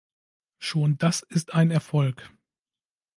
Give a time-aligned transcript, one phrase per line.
[0.57, 2.31] Schon das ist ein Erfolg.